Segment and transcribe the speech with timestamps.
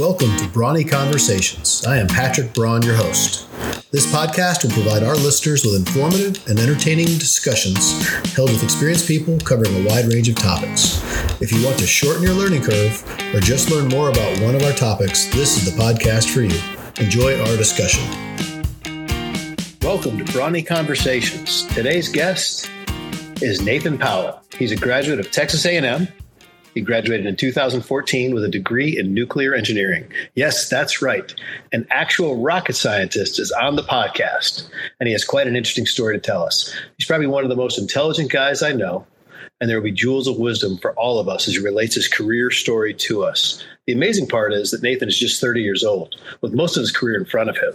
[0.00, 1.86] Welcome to Brawny Conversations.
[1.86, 3.48] I am Patrick Braun, your host.
[3.92, 8.02] This podcast will provide our listeners with informative and entertaining discussions
[8.34, 11.00] held with experienced people covering a wide range of topics.
[11.40, 14.64] If you want to shorten your learning curve or just learn more about one of
[14.64, 16.60] our topics, this is the podcast for you.
[17.00, 18.02] Enjoy our discussion.
[19.80, 21.66] Welcome to Brawny Conversations.
[21.66, 22.68] Today's guest
[23.40, 24.42] is Nathan Powell.
[24.58, 26.08] He's a graduate of Texas A&M
[26.74, 30.06] he graduated in 2014 with a degree in nuclear engineering.
[30.34, 31.32] Yes, that's right.
[31.72, 36.16] An actual rocket scientist is on the podcast, and he has quite an interesting story
[36.16, 36.74] to tell us.
[36.98, 39.06] He's probably one of the most intelligent guys I know,
[39.60, 42.08] and there will be jewels of wisdom for all of us as he relates his
[42.08, 43.64] career story to us.
[43.86, 46.90] The amazing part is that Nathan is just 30 years old, with most of his
[46.90, 47.72] career in front of him.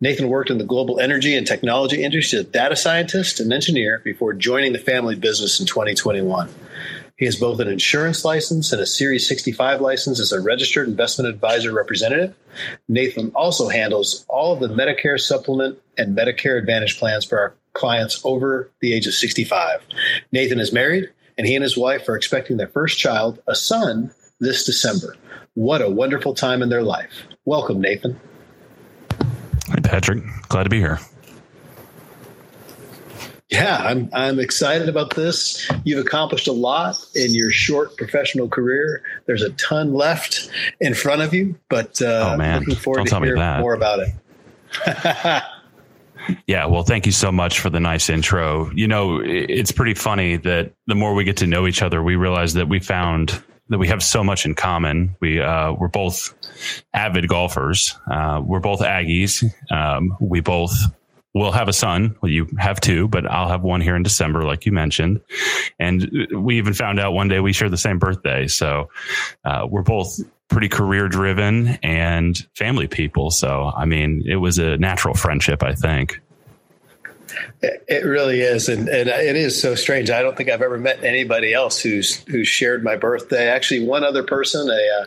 [0.00, 4.00] Nathan worked in the global energy and technology industry as a data scientist and engineer
[4.04, 6.48] before joining the family business in 2021.
[7.16, 11.30] He has both an insurance license and a Series 65 license as a registered investment
[11.30, 12.34] advisor representative.
[12.88, 18.20] Nathan also handles all of the Medicare supplement and Medicare Advantage plans for our clients
[18.24, 19.80] over the age of 65.
[20.30, 24.12] Nathan is married, and he and his wife are expecting their first child, a son,
[24.38, 25.16] this December.
[25.54, 27.12] What a wonderful time in their life.
[27.46, 28.20] Welcome, Nathan.
[29.68, 30.22] Hi, Patrick.
[30.48, 31.00] Glad to be here
[33.48, 35.70] yeah, I'm I'm excited about this.
[35.84, 39.02] You've accomplished a lot in your short professional career.
[39.26, 42.60] There's a ton left in front of you, but uh, oh, man.
[42.60, 45.42] looking forward Don't to hearing more about it.
[46.46, 48.70] yeah, well, thank you so much for the nice intro.
[48.74, 52.16] You know, it's pretty funny that the more we get to know each other, we
[52.16, 55.16] realize that we found that we have so much in common.
[55.20, 56.34] We uh, we're both
[56.92, 57.96] avid golfers.
[58.10, 59.44] Uh, we're both Aggies.
[59.70, 60.72] Um, we both
[61.36, 62.16] we'll have a son.
[62.22, 65.20] Well, you have two, but I'll have one here in December, like you mentioned.
[65.78, 68.46] And we even found out one day we share the same birthday.
[68.46, 68.88] So
[69.44, 73.30] uh, we're both pretty career driven and family people.
[73.30, 76.20] So, I mean, it was a natural friendship, I think.
[77.62, 80.10] It really is, and, and it is so strange.
[80.10, 83.48] I don't think I've ever met anybody else who's who's shared my birthday.
[83.48, 85.06] Actually, one other person, a uh,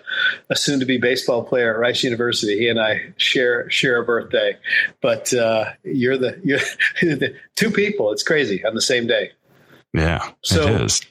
[0.50, 4.06] a soon to be baseball player at Rice University, he and I share share a
[4.06, 4.58] birthday.
[5.02, 6.60] But uh, you're the you're
[7.02, 8.12] the two people.
[8.12, 9.32] It's crazy on the same day.
[9.94, 11.02] Yeah, so, it is.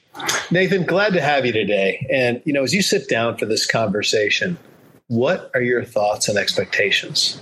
[0.51, 2.05] Nathan, glad to have you today.
[2.11, 4.57] And you know, as you sit down for this conversation,
[5.07, 7.41] what are your thoughts and expectations?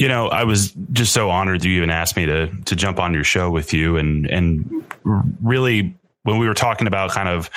[0.00, 3.12] You know, I was just so honored you even asked me to to jump on
[3.12, 4.82] your show with you, and and
[5.42, 7.50] really when we were talking about kind of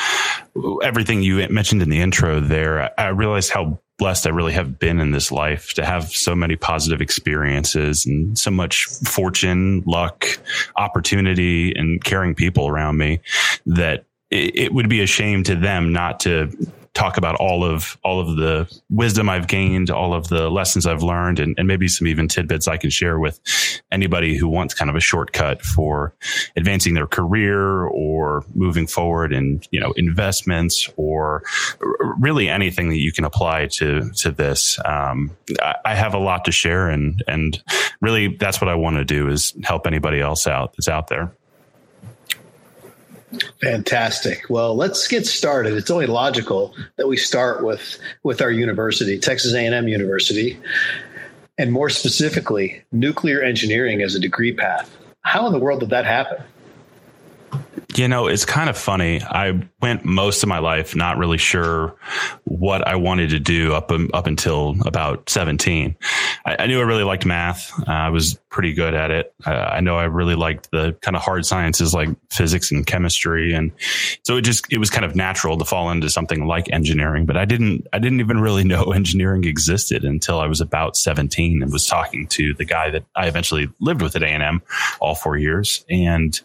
[0.84, 5.00] everything you mentioned in the intro there, I realized how blessed I really have been
[5.00, 10.28] in this life to have so many positive experiences and so much fortune, luck,
[10.76, 13.22] opportunity, and caring people around me
[13.68, 16.52] that it, would be a shame to them not to
[16.94, 21.02] talk about all of all of the wisdom I've gained, all of the lessons I've
[21.02, 23.40] learned, and, and maybe some even tidbits I can share with
[23.92, 26.14] anybody who wants kind of a shortcut for
[26.56, 31.44] advancing their career or moving forward in you know investments or
[32.20, 34.80] really anything that you can apply to to this.
[34.86, 37.62] Um, I, I have a lot to share, and and
[38.02, 41.34] really that's what I want to do is help anybody else out that's out there.
[43.62, 44.50] Fantastic.
[44.50, 45.74] Well, let's get started.
[45.74, 50.60] It's only logical that we start with with our university, Texas A&M University,
[51.58, 54.96] and more specifically, nuclear engineering as a degree path.
[55.22, 56.44] How in the world did that happen?
[57.96, 59.22] You know, it's kind of funny.
[59.22, 61.96] I went most of my life not really sure
[62.46, 65.96] what I wanted to do up up until about 17.
[66.46, 67.72] I, I knew I really liked math.
[67.88, 69.34] Uh, I was pretty good at it.
[69.46, 73.54] Uh, I know I really liked the kind of hard sciences like physics and chemistry,
[73.54, 73.72] and
[74.24, 77.26] so it just it was kind of natural to fall into something like engineering.
[77.26, 81.62] But I didn't I didn't even really know engineering existed until I was about 17
[81.62, 84.62] and was talking to the guy that I eventually lived with at A and M
[85.00, 86.40] all four years and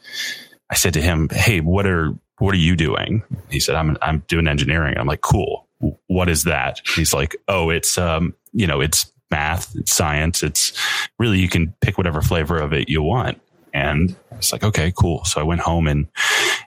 [0.70, 3.22] I said to him, Hey, what are, what are you doing?
[3.50, 4.96] He said, I'm, I'm doing engineering.
[4.98, 5.66] I'm like, cool.
[6.08, 6.80] What is that?
[6.94, 10.42] He's like, Oh, it's, um, you know, it's math, it's science.
[10.42, 10.72] It's
[11.18, 13.40] really, you can pick whatever flavor of it you want.
[13.74, 15.24] And it's like, okay, cool.
[15.24, 16.08] So I went home and,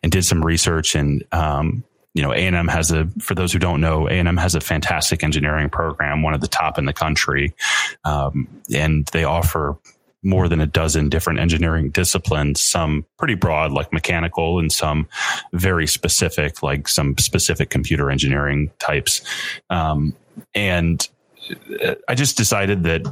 [0.03, 1.83] and did some research and, um,
[2.13, 5.69] you know, A&M has a, for those who don't know, A&M has a fantastic engineering
[5.69, 7.55] program, one of the top in the country.
[8.03, 9.77] Um, and they offer
[10.23, 15.07] more than a dozen different engineering disciplines, some pretty broad, like mechanical, and some
[15.53, 19.21] very specific, like some specific computer engineering types.
[19.69, 20.15] Um,
[20.53, 21.07] and
[22.07, 23.05] I just decided that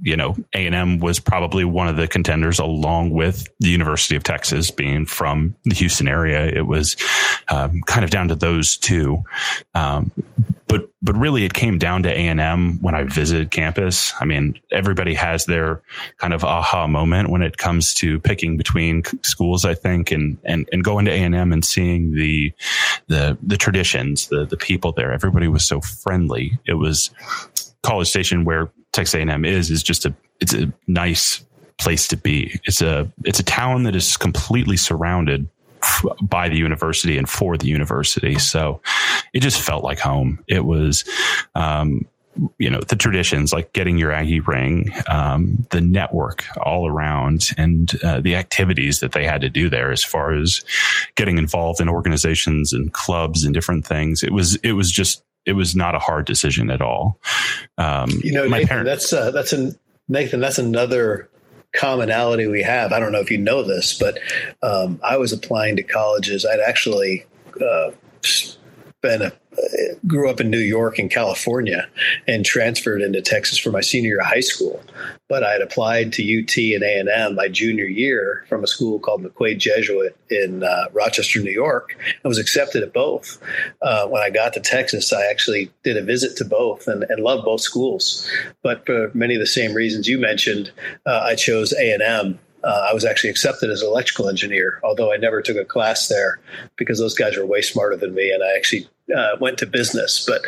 [0.00, 4.70] you know a&m was probably one of the contenders along with the university of texas
[4.70, 6.46] being from the houston area.
[6.46, 6.96] It was
[7.48, 9.24] um, kind of down to those two.
[9.74, 10.10] Um,
[10.66, 14.12] but but really it came down to a&m when i visited campus.
[14.20, 15.82] I mean everybody has their
[16.18, 20.68] kind of aha moment when it comes to picking between schools i think and and,
[20.72, 22.52] and going to a&m and seeing the
[23.06, 25.12] the the traditions the the people there.
[25.12, 26.58] Everybody was so friendly.
[26.66, 27.10] It was
[27.82, 31.44] college station where texas a&m is is just a it's a nice
[31.78, 35.48] place to be it's a it's a town that is completely surrounded
[36.22, 38.38] by the university and for the university.
[38.38, 38.80] So
[39.32, 40.42] it just felt like home.
[40.48, 41.04] It was,
[41.54, 42.06] um,
[42.58, 47.92] you know, the traditions like getting your Aggie ring, um, the network all around, and
[48.04, 50.62] uh, the activities that they had to do there as far as
[51.16, 54.22] getting involved in organizations and clubs and different things.
[54.22, 57.18] It was, it was just, it was not a hard decision at all.
[57.78, 60.40] Um, you know, my Nathan, parents, that's uh, that's an Nathan.
[60.40, 61.30] That's another
[61.74, 62.92] commonality we have.
[62.92, 64.18] I don't know if you know this, but
[64.62, 66.44] um, I was applying to colleges.
[66.44, 67.24] I'd actually
[67.60, 67.92] uh,
[69.00, 69.32] been a,
[70.06, 71.88] grew up in New York and California
[72.26, 74.82] and transferred into Texas for my senior year of high school.
[75.28, 79.22] But I had applied to UT and A&M my junior year from a school called
[79.22, 81.96] McQuaid Jesuit in uh, Rochester, New York.
[82.24, 83.38] I was accepted at both.
[83.82, 87.22] Uh, when I got to Texas, I actually did a visit to both and, and
[87.22, 88.28] loved both schools.
[88.62, 90.70] But for many of the same reasons you mentioned,
[91.04, 95.16] uh, I chose A&M uh, I was actually accepted as an electrical engineer, although I
[95.16, 96.40] never took a class there
[96.76, 100.26] because those guys were way smarter than me, and I actually uh, went to business.
[100.26, 100.42] But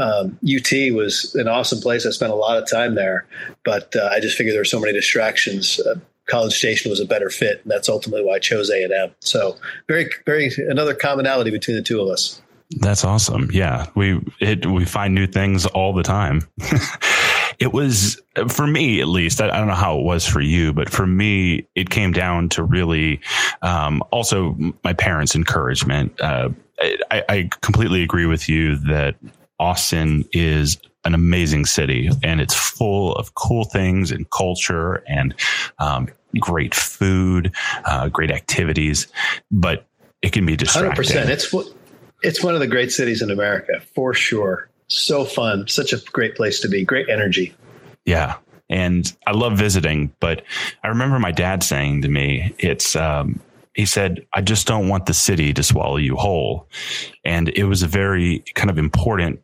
[0.00, 2.06] um, UT was an awesome place.
[2.06, 3.26] I spent a lot of time there,
[3.64, 5.80] but uh, I just figured there were so many distractions.
[5.80, 5.96] Uh,
[6.26, 9.14] College Station was a better fit, and that's ultimately why I chose A and M.
[9.20, 9.56] So,
[9.88, 12.42] very, very another commonality between the two of us.
[12.70, 13.48] That's awesome.
[13.52, 16.42] Yeah, we it, we find new things all the time.
[17.58, 20.72] it was for me at least I, I, don't know how it was for you
[20.72, 23.20] but for me it came down to really
[23.62, 26.20] um, also my parents encouragement.
[26.20, 26.50] Uh,
[27.10, 29.16] I, I completely agree with you that
[29.58, 35.34] austin is an amazing city and it's full of cool things and culture and
[35.78, 36.08] um,
[36.38, 37.52] great food
[37.84, 39.06] uh, great activities
[39.50, 39.86] but
[40.22, 41.04] it can be distracting.
[41.04, 41.54] 100% it's
[42.22, 46.36] it's one of the great cities in america for sure so fun, such a great
[46.36, 47.54] place to be, great energy.
[48.04, 48.36] Yeah.
[48.68, 50.42] And I love visiting, but
[50.82, 53.40] I remember my dad saying to me, it's, um,
[53.74, 56.66] he said, I just don't want the city to swallow you whole.
[57.24, 59.40] And it was a very kind of important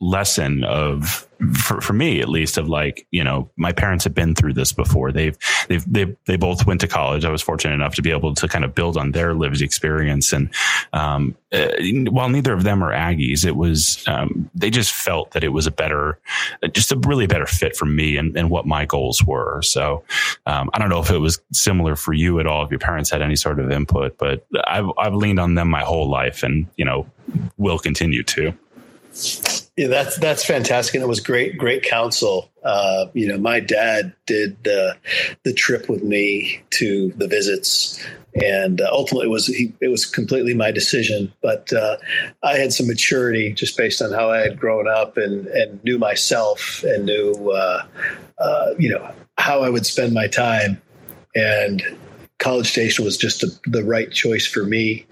[0.00, 4.34] lesson of for, for me at least of like you know my parents have been
[4.34, 5.12] through this before.
[5.12, 5.36] They've
[5.68, 7.24] they've they they both went to college.
[7.24, 10.32] I was fortunate enough to be able to kind of build on their lived experience.
[10.32, 10.50] And
[10.92, 11.68] um, uh,
[12.10, 15.66] while neither of them are aggies it was um, they just felt that it was
[15.66, 16.18] a better
[16.72, 19.62] just a really better fit for me and, and what my goals were.
[19.62, 20.02] So
[20.46, 23.10] um, i don't know if it was similar for you at all if your parents
[23.10, 26.66] had any sort of input but i've i've leaned on them my whole life and
[26.76, 27.06] you know
[27.56, 28.52] will continue to
[29.76, 32.50] yeah, that's that's fantastic, and it was great, great counsel.
[32.64, 34.96] Uh, you know, my dad did the
[35.42, 38.02] the trip with me to the visits,
[38.42, 41.30] and uh, ultimately it was he, it was completely my decision.
[41.42, 41.98] But uh,
[42.42, 45.98] I had some maturity just based on how I had grown up and and knew
[45.98, 47.84] myself and knew uh,
[48.38, 50.80] uh, you know how I would spend my time,
[51.34, 51.82] and
[52.46, 55.04] College Station was just a, the right choice for me,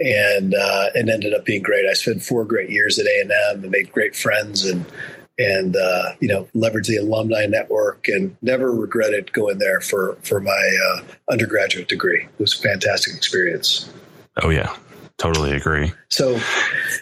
[0.00, 1.86] and uh, it ended up being great.
[1.88, 4.84] I spent four great years at A and M and made great friends, and
[5.38, 10.40] and uh, you know leveraged the alumni network, and never regretted going there for for
[10.40, 12.24] my uh, undergraduate degree.
[12.24, 13.88] It was a fantastic experience.
[14.42, 14.74] Oh yeah,
[15.18, 15.92] totally agree.
[16.08, 16.40] So,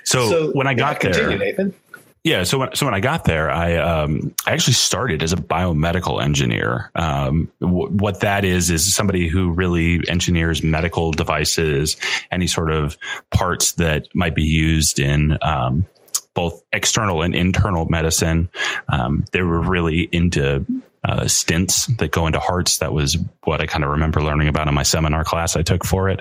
[0.04, 1.74] so, so when I got yeah, there, Nathan.
[2.22, 5.36] Yeah, so when, so when I got there, I um, I actually started as a
[5.36, 6.90] biomedical engineer.
[6.94, 11.96] Um, w- what that is is somebody who really engineers medical devices,
[12.30, 12.98] any sort of
[13.30, 15.86] parts that might be used in um,
[16.34, 18.50] both external and internal medicine.
[18.90, 20.66] Um, they were really into
[21.04, 22.78] uh, stents that go into hearts.
[22.78, 25.86] That was what I kind of remember learning about in my seminar class I took
[25.86, 26.20] for it,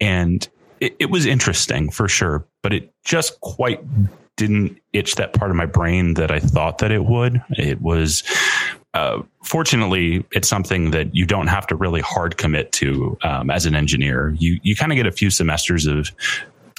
[0.00, 0.46] and
[0.80, 3.80] it, it was interesting for sure, but it just quite
[4.40, 7.42] didn't itch that part of my brain that I thought that it would.
[7.50, 8.24] It was,
[8.94, 13.66] uh, fortunately, it's something that you don't have to really hard commit to um, as
[13.66, 14.34] an engineer.
[14.38, 16.10] You you kind of get a few semesters of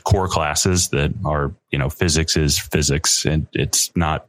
[0.04, 4.28] core classes that are, you know, physics is physics and it's not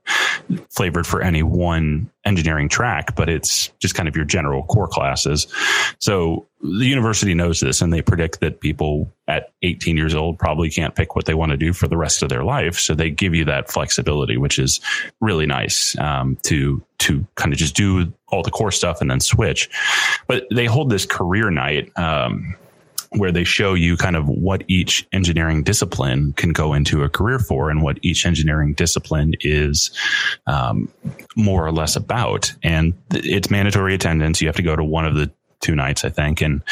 [0.71, 5.47] flavored for any one engineering track, but it's just kind of your general core classes.
[5.99, 10.71] So the university knows this and they predict that people at 18 years old probably
[10.71, 12.79] can't pick what they want to do for the rest of their life.
[12.79, 14.81] So they give you that flexibility, which is
[15.21, 19.19] really nice um, to to kind of just do all the core stuff and then
[19.19, 19.69] switch.
[20.29, 21.91] But they hold this career night.
[21.99, 22.55] Um,
[23.17, 27.39] where they show you kind of what each engineering discipline can go into a career
[27.39, 29.91] for and what each engineering discipline is
[30.47, 30.89] um,
[31.37, 32.53] more or less about.
[32.63, 34.41] And it's mandatory attendance.
[34.41, 36.63] You have to go to one of the two nights, I think, and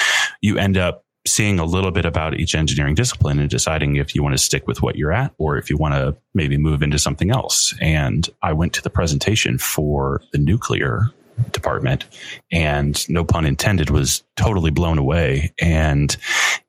[0.41, 4.23] you end up seeing a little bit about each engineering discipline and deciding if you
[4.23, 6.99] want to stick with what you're at or if you want to maybe move into
[6.99, 7.75] something else.
[7.81, 11.11] And I went to the presentation for the nuclear
[11.51, 12.05] department
[12.53, 15.53] and no pun intended was totally blown away.
[15.61, 16.17] And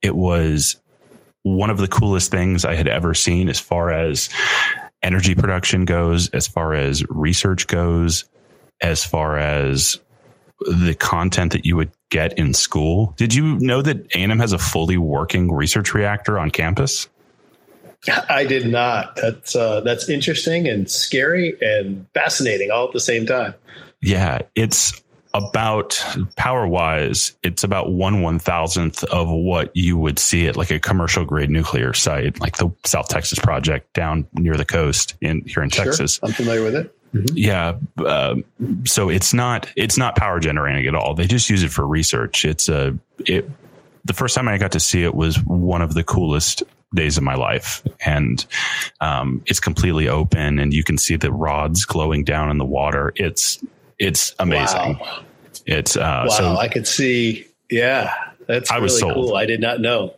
[0.01, 0.77] it was
[1.43, 4.29] one of the coolest things I had ever seen as far as
[5.01, 8.25] energy production goes, as far as research goes,
[8.81, 9.99] as far as
[10.59, 13.13] the content that you would get in school.
[13.17, 17.09] Did you know that A&M has a fully working research reactor on campus?
[18.29, 19.15] I did not.
[19.15, 23.53] That's uh, that's interesting and scary and fascinating all at the same time.
[24.01, 25.01] Yeah, it's
[25.33, 26.03] about
[26.35, 30.79] power wise, it's about one one thousandth of what you would see at like a
[30.79, 35.63] commercial grade nuclear site, like the South Texas project down near the coast in here
[35.63, 36.19] in sure, Texas.
[36.23, 36.95] I'm familiar with it.
[37.13, 37.37] Mm-hmm.
[37.37, 38.35] Yeah, uh,
[38.85, 41.13] so it's not it's not power generating at all.
[41.13, 42.45] They just use it for research.
[42.45, 43.49] It's a it.
[44.03, 46.63] The first time I got to see it was one of the coolest
[46.95, 48.45] days of my life, and
[48.99, 53.13] um, it's completely open, and you can see the rods glowing down in the water.
[53.15, 53.63] It's
[54.01, 54.97] it's amazing.
[54.99, 55.23] Wow.
[55.65, 56.37] It's uh, wow.
[56.37, 57.47] So, I could see.
[57.69, 58.13] Yeah,
[58.47, 59.13] that's I really sold.
[59.13, 59.35] cool.
[59.35, 60.15] I did not know.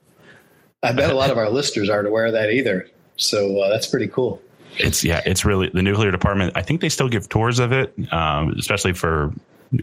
[0.82, 2.90] I bet a lot of our listeners aren't aware of that either.
[3.16, 4.42] So uh, that's pretty cool
[4.78, 6.54] it's yeah, it's really the nuclear department.
[6.56, 9.34] I think they still give tours of it, um, especially for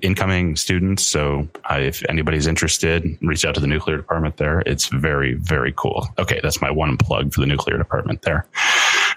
[0.02, 1.04] incoming students.
[1.04, 4.60] So uh, if anybody's interested, reach out to the nuclear department there.
[4.66, 6.06] It's very, very cool.
[6.18, 6.40] Okay.
[6.42, 8.46] That's my one plug for the nuclear department there.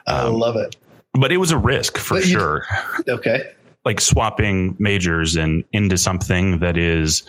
[0.08, 0.76] Um, I love it.
[1.14, 2.66] But it was a risk for but sure.
[3.08, 3.52] Okay.
[3.86, 7.24] Like swapping majors and into something that is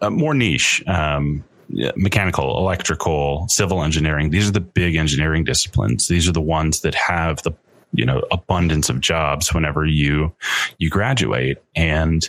[0.00, 0.82] uh, more niche.
[0.86, 1.44] Um,
[1.96, 4.30] mechanical, electrical, civil engineering.
[4.30, 6.08] These are the big engineering disciplines.
[6.08, 7.52] These are the ones that have the
[7.92, 10.32] you know abundance of jobs whenever you
[10.78, 12.28] you graduate and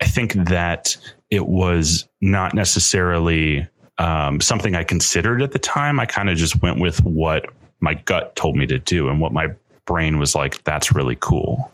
[0.00, 0.96] i think that
[1.30, 3.66] it was not necessarily
[3.98, 7.46] um, something i considered at the time i kind of just went with what
[7.80, 9.48] my gut told me to do and what my
[9.86, 11.70] brain was like that's really cool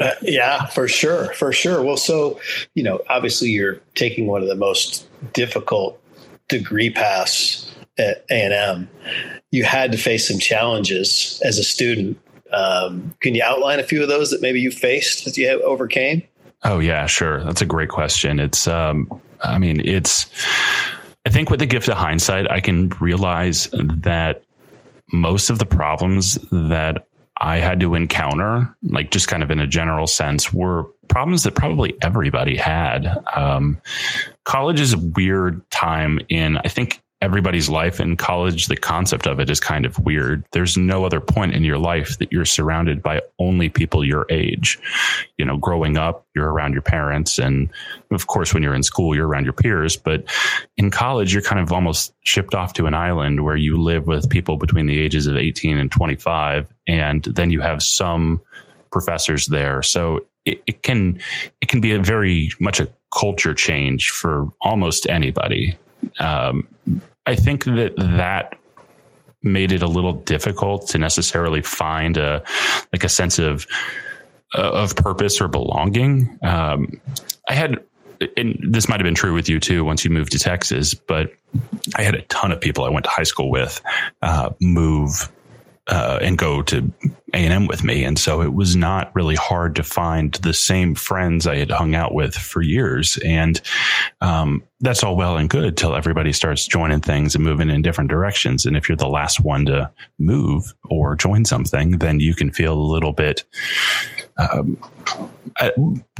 [0.00, 1.82] uh, yeah, for sure, for sure.
[1.82, 2.40] Well, so
[2.74, 6.00] you know, obviously, you're taking one of the most difficult
[6.48, 8.88] degree paths at A and M
[9.50, 12.18] you had to face some challenges as a student.
[12.52, 16.22] Um, can you outline a few of those that maybe you faced that you overcame?
[16.64, 17.42] Oh yeah, sure.
[17.44, 18.40] That's a great question.
[18.40, 19.08] It's, um,
[19.42, 20.26] I mean, it's.
[21.24, 24.44] I think with the gift of hindsight, I can realize that
[25.12, 27.06] most of the problems that
[27.38, 31.54] I had to encounter, like just kind of in a general sense, were problems that
[31.54, 33.06] probably everybody had.
[33.34, 33.80] Um,
[34.44, 39.40] college is a weird time in, I think, everybody's life in college, the concept of
[39.40, 40.44] it is kind of weird.
[40.52, 44.78] There's no other point in your life that you're surrounded by only people your age.
[45.36, 47.40] You know, growing up, you're around your parents.
[47.40, 47.68] And
[48.12, 49.96] of course, when you're in school, you're around your peers.
[49.96, 50.22] But
[50.76, 54.30] in college, you're kind of almost shipped off to an island where you live with
[54.30, 56.72] people between the ages of 18 and 25.
[56.86, 58.40] And then you have some
[58.92, 59.82] professors there.
[59.82, 61.18] So it, it can,
[61.60, 65.76] it can be a very much a culture change for almost anybody
[66.20, 66.68] um,
[67.26, 68.58] I think that that
[69.42, 72.42] made it a little difficult to necessarily find a
[72.92, 73.66] like a sense of
[74.54, 76.38] uh, of purpose or belonging.
[76.42, 77.00] Um,
[77.48, 77.84] I had,
[78.36, 81.32] and this might have been true with you too once you moved to Texas, but
[81.96, 83.80] I had a ton of people I went to high school with
[84.22, 85.30] uh, move
[85.88, 86.92] uh, and go to
[87.32, 90.52] A and M with me, and so it was not really hard to find the
[90.52, 93.60] same friends I had hung out with for years, and
[94.20, 98.10] um, that's all well and good till everybody starts joining things and moving in different
[98.10, 98.66] directions.
[98.66, 102.74] And if you're the last one to move or join something, then you can feel
[102.74, 103.44] a little bit
[104.38, 104.76] um,
[105.60, 105.70] uh,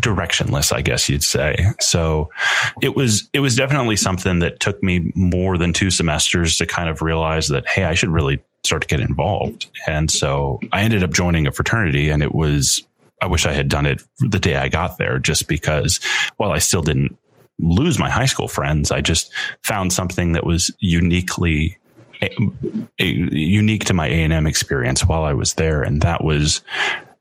[0.00, 1.66] directionless, I guess you'd say.
[1.80, 2.30] So
[2.80, 6.88] it was it was definitely something that took me more than two semesters to kind
[6.88, 9.66] of realize that hey, I should really start to get involved.
[9.86, 12.82] And so I ended up joining a fraternity and it was,
[13.22, 16.00] I wish I had done it the day I got there just because
[16.36, 17.16] while I still didn't
[17.58, 19.32] lose my high school friends, I just
[19.62, 21.78] found something that was uniquely
[22.22, 22.30] a,
[22.98, 25.82] a, unique to my A&M experience while I was there.
[25.82, 26.62] And that was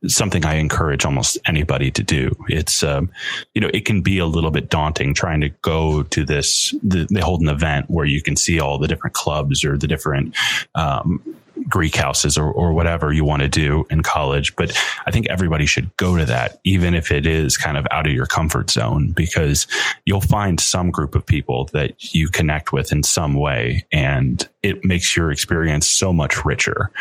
[0.08, 2.32] something I encourage almost anybody to do.
[2.48, 3.10] It's, um,
[3.54, 7.08] you know, it can be a little bit daunting trying to go to this, the,
[7.12, 10.36] they hold an event where you can see all the different clubs or the different,
[10.76, 11.22] um,
[11.70, 14.56] Greek houses or, or whatever you want to do in college.
[14.56, 18.06] But I think everybody should go to that, even if it is kind of out
[18.06, 19.66] of your comfort zone, because
[20.06, 24.84] you'll find some group of people that you connect with in some way, and it
[24.84, 26.92] makes your experience so much richer.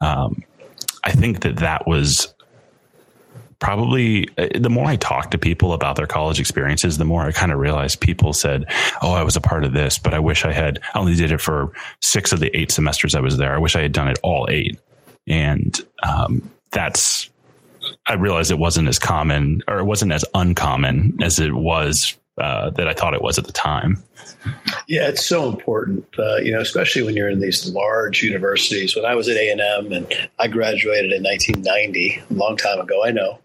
[0.00, 0.44] Um,
[1.04, 2.32] I think that that was
[3.62, 7.30] probably uh, the more I talked to people about their college experiences, the more I
[7.30, 8.66] kind of realized people said,
[9.00, 11.30] Oh, I was a part of this, but I wish I had I only did
[11.30, 13.54] it for six of the eight semesters I was there.
[13.54, 14.80] I wish I had done it all eight.
[15.28, 17.30] And um, that's,
[18.06, 22.70] I realized it wasn't as common or it wasn't as uncommon as it was uh,
[22.70, 24.02] that I thought it was at the time.
[24.88, 28.96] Yeah, it's so important, uh, you know, especially when you're in these large universities.
[28.96, 32.80] When I was at A and M, and I graduated in 1990, a long time
[32.80, 33.38] ago, I know,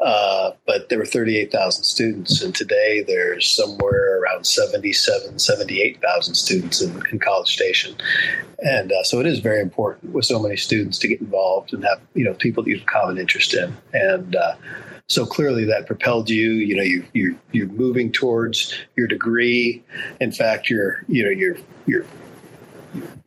[0.00, 7.02] uh, but there were 38,000 students, and today there's somewhere around 77, 78,000 students in,
[7.12, 7.94] in College Station,
[8.58, 11.84] and uh, so it is very important with so many students to get involved and
[11.84, 14.54] have you know people that you have common interest in, and uh,
[15.10, 16.52] so clearly that propelled you.
[16.52, 19.82] You know, you you you're moving towards your degree.
[20.20, 22.06] In fact, you're you know you're you're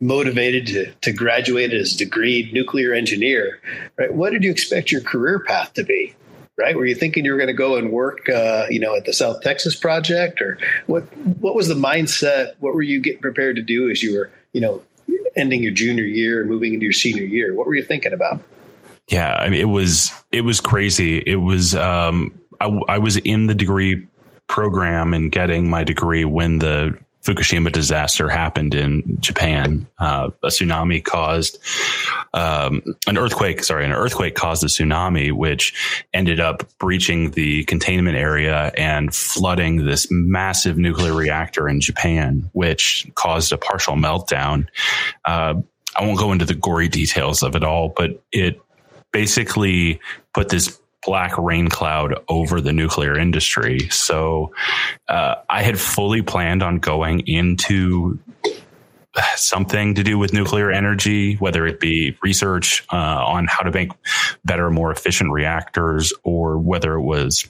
[0.00, 3.60] motivated to, to graduate as a degreed nuclear engineer,
[3.98, 4.12] right?
[4.12, 6.14] What did you expect your career path to be?
[6.56, 6.76] Right?
[6.76, 9.12] Were you thinking you were going to go and work, uh, you know, at the
[9.12, 11.02] South Texas project, or what?
[11.40, 12.54] What was the mindset?
[12.60, 14.80] What were you getting prepared to do as you were, you know,
[15.36, 17.54] ending your junior year and moving into your senior year?
[17.54, 18.40] What were you thinking about?
[19.08, 21.18] Yeah, I mean, it was it was crazy.
[21.18, 24.06] It was um, I, I was in the degree
[24.46, 29.86] program and getting my degree when the Fukushima disaster happened in Japan.
[29.98, 31.58] Uh, a tsunami caused
[32.34, 33.64] um, an earthquake.
[33.64, 39.86] Sorry, an earthquake caused a tsunami, which ended up breaching the containment area and flooding
[39.86, 44.66] this massive nuclear reactor in Japan, which caused a partial meltdown.
[45.24, 45.54] Uh,
[45.96, 48.60] I won't go into the gory details of it all, but it
[49.14, 50.00] basically
[50.34, 53.78] put this black rain cloud over the nuclear industry.
[53.90, 54.52] So
[55.08, 58.18] uh, I had fully planned on going into
[59.36, 63.92] something to do with nuclear energy, whether it be research uh, on how to make
[64.44, 67.48] better, more efficient reactors, or whether it was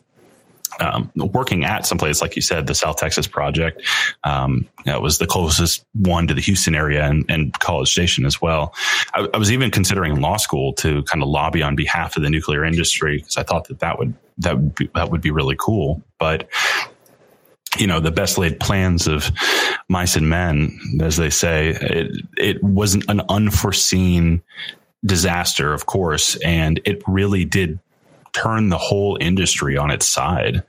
[0.80, 3.82] um, working at someplace like you said, the South Texas project.
[4.24, 8.40] Um, that was the closest one to the Houston area and, and College Station as
[8.40, 8.74] well.
[9.12, 12.30] I, I, was even considering law school to kind of lobby on behalf of the
[12.30, 15.56] nuclear industry because I thought that that would that would be, that would be really
[15.58, 16.02] cool.
[16.18, 16.48] But
[17.78, 19.30] you know, the best laid plans of
[19.88, 24.42] mice and men, as they say, it, it wasn't an unforeseen
[25.04, 27.78] disaster, of course, and it really did
[28.34, 30.62] turn the whole industry on its side.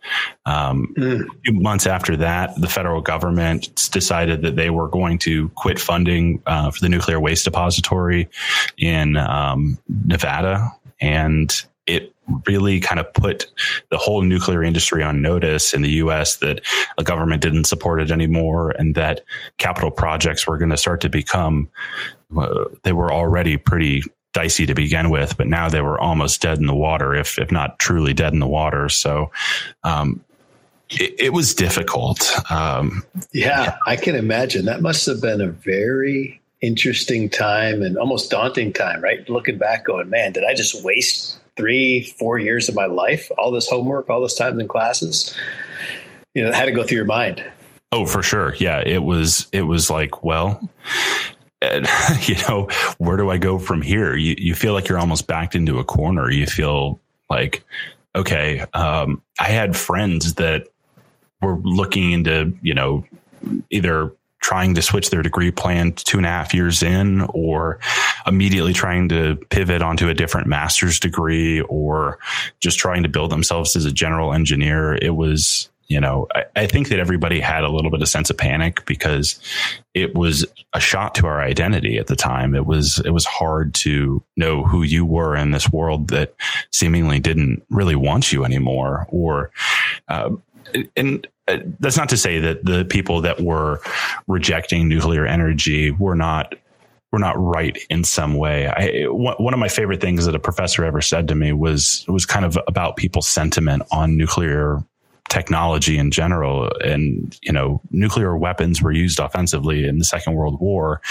[0.46, 1.28] Um, mm.
[1.48, 6.72] months after that, the federal government decided that they were going to quit funding uh,
[6.72, 8.30] for the nuclear waste depository
[8.78, 12.14] in um, Nevada, and it
[12.48, 13.46] really kind of put
[13.90, 16.62] the whole nuclear industry on notice in the US that
[16.98, 19.22] the government didn't support it anymore and that
[19.60, 21.70] capital projects were going to start to become
[22.36, 24.02] uh, they were already pretty
[24.36, 27.52] dicey to begin with, but now they were almost dead in the water, if if
[27.52, 28.90] not truly dead in the water.
[28.90, 29.32] So
[29.84, 30.24] um,
[30.90, 32.30] it, it, was difficult.
[32.52, 37.98] Um, yeah, yeah, I can imagine that must have been a very interesting time and
[37.98, 39.28] almost daunting time, right?
[39.30, 43.32] Looking back, going, man, did I just waste three, four years of my life?
[43.38, 45.36] All this homework, all this time in classes.
[46.34, 47.44] You know, it had to go through your mind.
[47.94, 48.54] Oh, for sure.
[48.56, 49.48] Yeah, it was.
[49.54, 50.70] It was like, well,
[51.62, 51.88] and,
[52.28, 54.16] you know, where do I go from here?
[54.16, 56.32] You, you feel like you're almost backed into a corner.
[56.32, 57.64] You feel like,
[58.16, 60.68] okay, um, I had friends that
[61.42, 63.06] were looking into, you know,
[63.70, 64.12] either
[64.46, 67.80] trying to switch their degree plan two and a half years in or
[68.28, 72.20] immediately trying to pivot onto a different master's degree or
[72.60, 74.94] just trying to build themselves as a general engineer.
[74.94, 78.30] It was, you know, I, I, think that everybody had a little bit of sense
[78.30, 79.40] of panic because
[79.94, 82.56] it was a shot to our identity at the time.
[82.56, 86.36] It was it was hard to know who you were in this world that
[86.72, 89.06] seemingly didn't really want you anymore.
[89.10, 89.52] Or,
[90.08, 90.32] uh,
[90.96, 93.82] and uh, that's not to say that the people that were
[94.28, 96.56] rejecting nuclear energy were not
[97.12, 98.68] were not right in some way.
[98.68, 102.26] I, one of my favorite things that a professor ever said to me was was
[102.26, 104.84] kind of about people's sentiment on nuclear
[105.30, 106.72] technology in general.
[106.84, 111.02] And, you know, nuclear weapons were used offensively in the Second World War.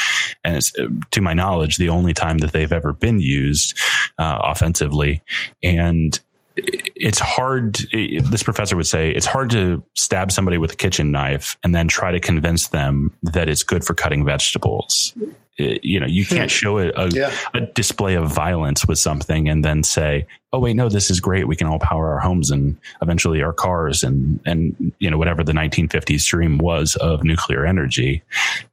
[0.44, 0.72] And it's,
[1.11, 3.79] to my knowledge, the only time that they've ever been used
[4.18, 5.22] uh, offensively.
[5.62, 6.18] And
[6.57, 7.79] it's hard.
[7.92, 11.88] This professor would say it's hard to stab somebody with a kitchen knife and then
[11.88, 15.14] try to convince them that it's good for cutting vegetables.
[15.56, 16.54] It, you know, you can't hmm.
[16.54, 17.32] show a, a, yeah.
[17.54, 21.46] a, display of violence with something and then say, "Oh wait, no, this is great.
[21.46, 25.44] We can all power our homes and eventually our cars and and you know whatever
[25.44, 28.22] the 1950s dream was of nuclear energy."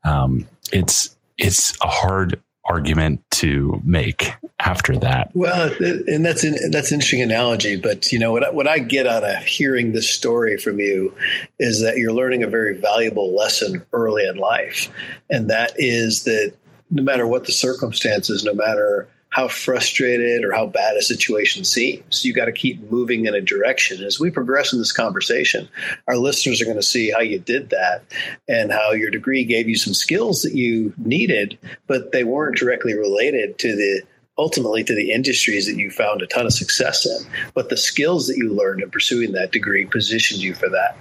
[0.03, 5.31] Um, it's it's a hard argument to make after that.
[5.33, 7.75] Well, and that's an, that's an interesting analogy.
[7.75, 8.45] But you know what?
[8.45, 11.13] I, what I get out of hearing this story from you
[11.59, 14.89] is that you're learning a very valuable lesson early in life,
[15.29, 16.53] and that is that
[16.91, 22.25] no matter what the circumstances, no matter how frustrated or how bad a situation seems.
[22.25, 24.03] You got to keep moving in a direction.
[24.03, 25.69] As we progress in this conversation,
[26.07, 28.03] our listeners are going to see how you did that
[28.49, 32.93] and how your degree gave you some skills that you needed, but they weren't directly
[32.93, 34.01] related to the
[34.37, 37.25] ultimately to the industries that you found a ton of success in.
[37.53, 40.97] But the skills that you learned in pursuing that degree positioned you for that.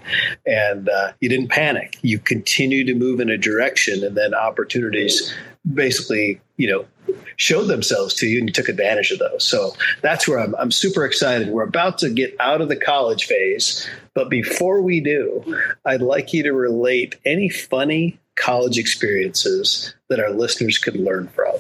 [0.46, 1.96] And uh, you didn't panic.
[2.03, 5.33] You continued to move in a direction, and then opportunities
[5.73, 9.44] basically, you know, showed themselves to you and you took advantage of those.
[9.44, 11.49] So that's where I'm, I'm super excited.
[11.49, 13.88] We're about to get out of the college phase.
[14.14, 20.31] But before we do, I'd like you to relate any funny college experiences that our
[20.31, 21.55] listeners could learn from.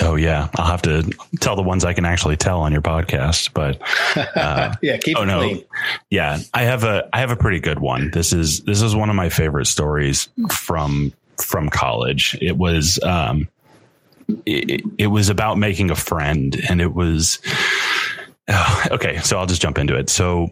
[0.00, 1.08] Oh yeah, I'll have to
[1.40, 3.52] tell the ones I can actually tell on your podcast.
[3.54, 3.80] But
[4.36, 5.64] uh, yeah, keep oh no, clean.
[6.10, 8.10] yeah, I have a I have a pretty good one.
[8.10, 12.36] This is this is one of my favorite stories from from college.
[12.40, 13.48] It was um,
[14.46, 17.38] it, it was about making a friend, and it was
[18.48, 19.18] uh, okay.
[19.18, 20.10] So I'll just jump into it.
[20.10, 20.50] So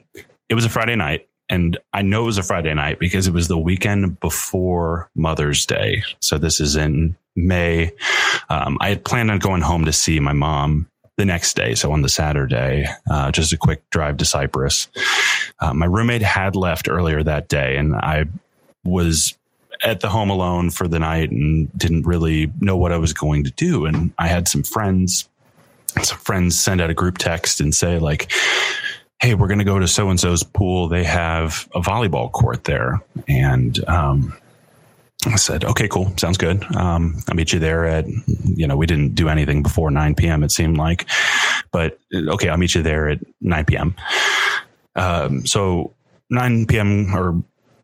[0.48, 1.28] it was a Friday night.
[1.48, 5.66] And I know it was a Friday night because it was the weekend before Mother's
[5.66, 6.02] Day.
[6.20, 7.92] So this is in May.
[8.48, 11.74] Um, I had planned on going home to see my mom the next day.
[11.74, 14.88] So on the Saturday, uh, just a quick drive to Cypress.
[15.60, 18.24] Uh, my roommate had left earlier that day, and I
[18.84, 19.36] was
[19.82, 23.44] at the home alone for the night and didn't really know what I was going
[23.44, 23.86] to do.
[23.86, 25.28] And I had some friends,
[26.02, 28.30] some friends send out a group text and say like,
[29.20, 30.88] Hey, we're going to go to so and so's pool.
[30.88, 33.00] They have a volleyball court there.
[33.28, 34.36] And, um,
[35.26, 36.12] I said, okay, cool.
[36.16, 36.64] Sounds good.
[36.74, 40.42] Um, I'll meet you there at, you know, we didn't do anything before 9 p.m.
[40.42, 41.08] It seemed like,
[41.70, 43.94] but okay, I'll meet you there at 9 p.m.
[44.96, 45.94] Um, so
[46.30, 47.14] 9 p.m.
[47.14, 47.42] or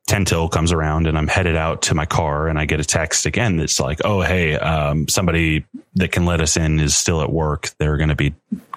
[0.09, 2.85] 10 till comes around and I'm headed out to my car and I get a
[2.85, 5.67] text again that's like, oh, hey, um, somebody
[5.97, 7.69] that can let us in is still at work.
[7.79, 8.35] They're going to be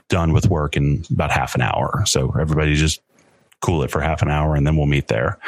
[0.10, 2.04] done with work in about half an hour.
[2.06, 3.02] So everybody just
[3.62, 5.40] cool it for half an hour and then we'll meet there.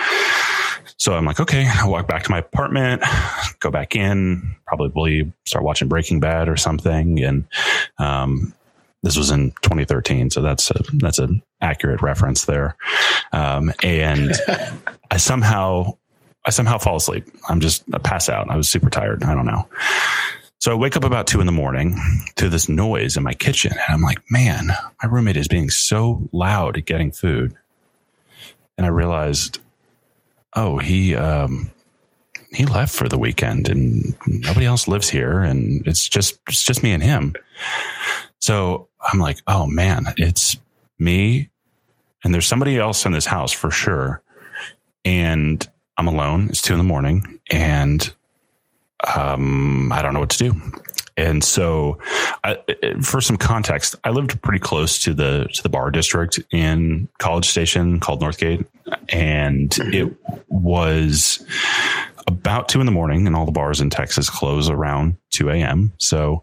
[0.98, 3.04] So I'm like, okay, I walk back to my apartment,
[3.60, 7.22] go back in, probably start watching Breaking Bad or something.
[7.22, 7.46] And,
[7.98, 8.54] um,
[9.02, 12.76] this was in 2013, so that's a, that's an accurate reference there.
[13.32, 14.34] Um, and
[15.10, 15.98] I somehow
[16.46, 17.26] I somehow fall asleep.
[17.48, 18.50] I'm just I pass out.
[18.50, 19.24] I was super tired.
[19.24, 19.68] I don't know.
[20.60, 21.98] So I wake up about two in the morning
[22.36, 24.68] to this noise in my kitchen, and I'm like, man,
[25.02, 27.54] my roommate is being so loud at getting food.
[28.78, 29.60] And I realized,
[30.56, 31.70] oh, he um,
[32.54, 36.84] he left for the weekend, and nobody else lives here, and it's just it's just
[36.84, 37.34] me and him.
[38.40, 40.58] So I'm like, oh man, it's
[40.98, 41.50] me
[42.24, 44.22] and there's somebody else in this house for sure.
[45.06, 46.48] And I'm alone.
[46.50, 48.14] It's two in the morning and
[49.16, 50.62] um, I don't know what to do.
[51.16, 52.00] And so,
[52.44, 52.58] I,
[53.02, 57.46] for some context, I lived pretty close to the to the bar district in College
[57.46, 58.66] Station called Northgate,
[59.10, 60.12] and it
[60.48, 61.46] was
[62.28, 65.94] about two in the morning, and all the bars in Texas close around 2 a.m.
[66.00, 66.42] So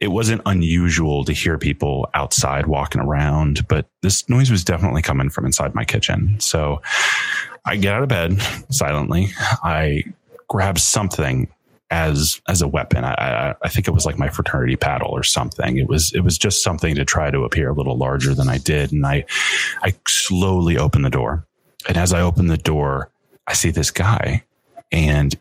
[0.00, 5.30] it wasn't unusual to hear people outside walking around, but this noise was definitely coming
[5.30, 6.36] from inside my kitchen.
[6.40, 6.82] So
[7.64, 9.28] I get out of bed silently.
[9.62, 10.04] I
[10.48, 11.48] grab something
[11.90, 13.04] as as a weapon.
[13.04, 15.76] I, I, think it was like my fraternity paddle or something.
[15.76, 18.58] It was it was just something to try to appear a little larger than I
[18.58, 18.92] did.
[18.92, 19.26] And I
[19.82, 21.46] I slowly open the door.
[21.86, 23.10] And as I open the door,
[23.46, 24.44] I see this guy
[24.92, 25.34] and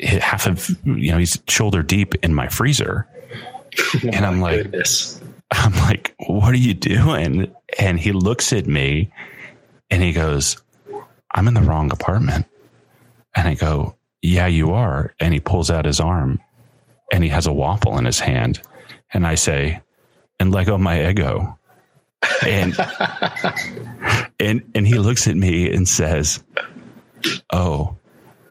[0.00, 3.06] half of you know he's shoulder deep in my freezer.
[3.78, 5.20] Oh and i'm like goodness.
[5.50, 7.54] i'm like what are you doing?
[7.78, 9.10] And he looks at me
[9.90, 10.56] and he goes
[11.34, 12.46] i'm in the wrong apartment.
[13.34, 15.14] And i go yeah you are.
[15.20, 16.40] And he pulls out his arm
[17.12, 18.60] and he has a waffle in his hand.
[19.12, 19.80] And i say
[20.38, 21.56] and leggo my Eggo.
[22.44, 22.76] And
[24.40, 26.42] and and he looks at me and says
[27.52, 27.96] oh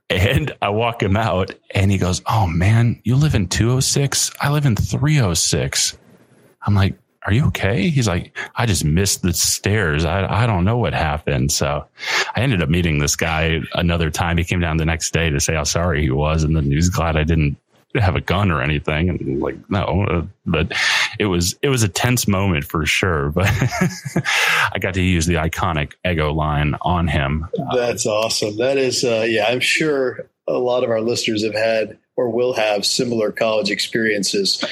[0.10, 4.32] and I walk him out and he goes, Oh man, you live in 206?
[4.40, 5.98] I live in 306.
[6.64, 7.90] I'm like, Are you okay?
[7.90, 10.06] He's like, I just missed the stairs.
[10.06, 11.52] I, I don't know what happened.
[11.52, 11.86] So
[12.36, 14.38] I ended up meeting this guy another time.
[14.38, 16.44] He came down the next day to say how sorry he was.
[16.44, 17.58] And then he was glad I didn't
[17.96, 19.10] have a gun or anything.
[19.10, 20.72] And like, no, uh, but
[21.20, 23.30] it was, it was a tense moment for sure.
[23.32, 23.48] But
[24.74, 27.48] I got to use the iconic Eggo line on him.
[27.74, 28.58] That's awesome.
[28.58, 32.54] That is, uh, yeah, I'm sure a lot of our listeners have had or will
[32.54, 34.64] have similar college experiences.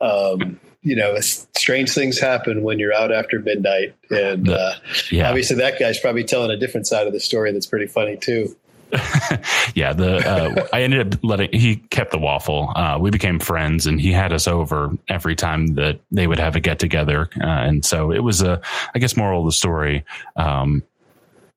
[0.00, 4.74] Um, you know, strange things happen when you're out after midnight, and uh,
[5.12, 5.28] yeah.
[5.28, 8.56] obviously that guy's probably telling a different side of the story that's pretty funny too.
[9.74, 12.70] yeah, the uh, I ended up letting he kept the waffle.
[12.76, 16.56] Uh, we became friends, and he had us over every time that they would have
[16.56, 18.60] a get together, uh, and so it was a,
[18.94, 20.04] I guess, moral of the story.
[20.36, 20.82] Um,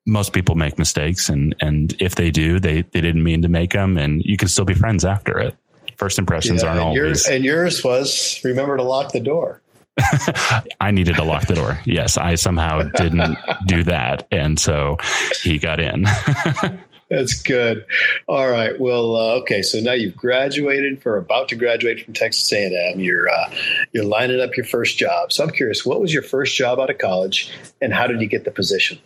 [0.05, 3.73] most people make mistakes, and and if they do, they they didn't mean to make
[3.73, 5.55] them, and you can still be friends after it.
[5.97, 6.97] First impressions yeah, aren't and always.
[6.97, 9.61] Yours, and yours was remember to lock the door.
[10.79, 11.79] I needed to lock the door.
[11.85, 14.97] Yes, I somehow didn't do that, and so
[15.41, 16.05] he got in.
[17.15, 17.85] That's good.
[18.27, 18.77] All right.
[18.77, 19.61] Well, uh, okay.
[19.61, 22.99] So now you've graduated, for about to graduate from Texas A&M.
[22.99, 23.49] You're uh,
[23.93, 25.31] you're lining up your first job.
[25.31, 27.49] So I'm curious, what was your first job out of college,
[27.79, 28.99] and how did you get the position?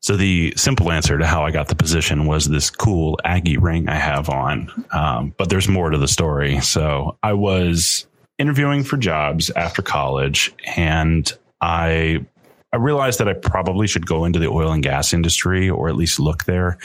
[0.00, 3.88] So the simple answer to how I got the position was this cool Aggie ring
[3.88, 4.70] I have on.
[4.92, 6.60] Um, but there's more to the story.
[6.60, 12.26] So I was interviewing for jobs after college, and I
[12.72, 15.96] I realized that I probably should go into the oil and gas industry or at
[15.96, 16.78] least look there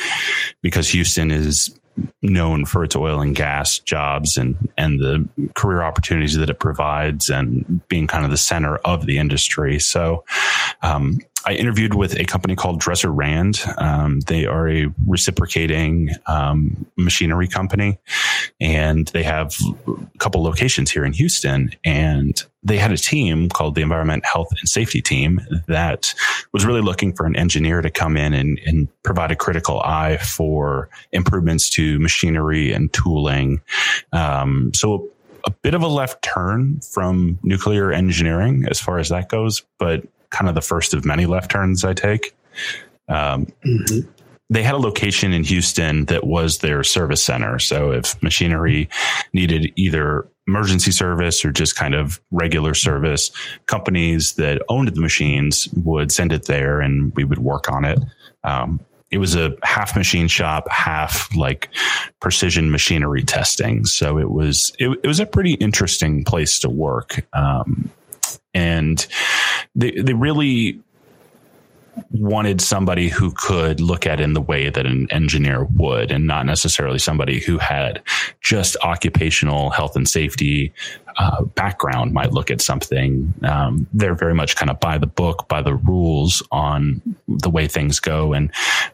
[0.61, 1.77] because Houston is
[2.21, 7.29] known for its oil and gas jobs and and the career opportunities that it provides
[7.29, 9.79] and being kind of the center of the industry.
[9.79, 10.23] So
[10.81, 13.61] um, I interviewed with a company called Dresser Rand.
[13.77, 17.99] Um, they are a reciprocating um, machinery company,
[18.61, 19.55] and they have
[19.87, 21.71] a couple locations here in Houston.
[21.83, 26.13] And they had a team called the Environment Health and Safety Team that
[26.53, 30.17] was really looking for an engineer to come in and, and provide a critical eye
[30.17, 33.61] for improvements to machinery and tooling.
[34.13, 35.09] Um, so
[35.45, 40.05] a bit of a left turn from nuclear engineering as far as that goes, but
[40.33, 42.35] kind of the first of many left turns I take.
[43.07, 44.09] Um, mm-hmm.
[44.49, 47.59] They had a location in Houston that was their service center.
[47.59, 48.89] So if machinery
[49.31, 53.31] needed either emergency service or just kind of regular service,
[53.67, 57.99] companies that owned the machines would send it there and we would work on it.
[58.43, 61.69] Um, it was a half machine shop, half like
[62.19, 63.85] precision machinery testing.
[63.85, 67.23] So it was it, it was a pretty interesting place to work.
[67.33, 67.91] Um,
[68.53, 69.07] and
[69.75, 70.79] they they really
[72.11, 76.25] wanted somebody who could look at it in the way that an engineer would and
[76.25, 78.01] not necessarily somebody who had
[78.41, 80.73] just occupational health and safety
[81.17, 83.31] uh, background might look at something.
[83.43, 87.67] Um, they're very much kind of by the book by the rules on the way
[87.67, 88.33] things go.
[88.33, 88.51] And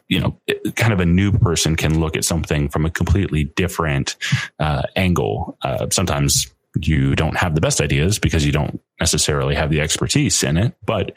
[0.08, 3.44] you know it, kind of a new person can look at something from a completely
[3.44, 4.16] different
[4.58, 5.56] uh, angle.
[5.62, 10.42] Uh, sometimes you don't have the best ideas because you don't necessarily have the expertise
[10.42, 10.74] in it.
[10.84, 11.12] But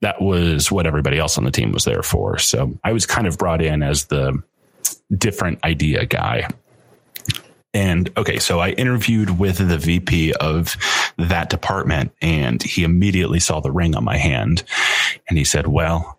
[0.00, 2.38] that was what everybody else on the team was there for.
[2.38, 4.40] So I was kind of brought in as the
[5.16, 6.48] different idea guy.
[7.72, 10.76] And okay, so I interviewed with the VP of
[11.18, 14.62] that department and he immediately saw the ring on my hand
[15.28, 16.16] and he said, well,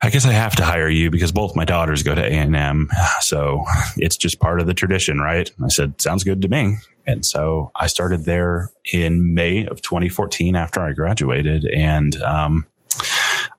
[0.00, 2.88] I guess I have to hire you because both my daughters go to A&M.
[3.20, 3.64] So
[3.96, 5.50] it's just part of the tradition, right?
[5.62, 6.76] I said, sounds good to me.
[7.06, 11.64] And so I started there in May of 2014 after I graduated.
[11.66, 12.66] And, um,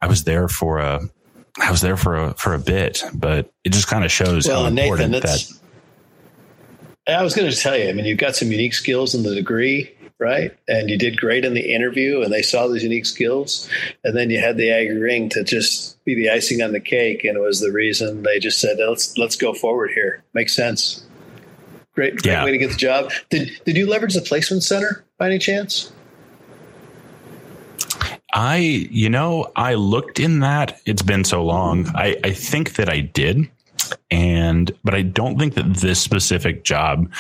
[0.02, 1.02] I was there for a,
[1.60, 4.64] I was there for a, for a bit, but it just kind of shows well,
[4.64, 7.18] how important Nathan, that.
[7.20, 9.36] I was going to tell you, I mean, you've got some unique skills in the
[9.36, 10.56] degree, right?
[10.68, 13.70] And you did great in the interview and they saw those unique skills.
[14.04, 17.24] And then you had the Aggie ring to just be the icing on the cake.
[17.24, 20.24] And it was the reason they just said, let's, let's go forward here.
[20.34, 21.06] Makes sense.
[22.02, 22.44] Great, great yeah.
[22.44, 23.12] way to get the job.
[23.30, 25.92] Did did you leverage the placement center by any chance?
[28.34, 30.82] I, you know, I looked in that.
[30.88, 31.88] It's been so long.
[31.90, 33.52] I, I think that I did.
[34.10, 37.12] And, but I don't think that this specific job